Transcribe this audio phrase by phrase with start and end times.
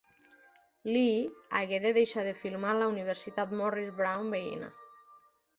[0.93, 1.19] Lee
[1.59, 4.73] hagué de deixar de filmar a la Universitat Morris Brown veïna.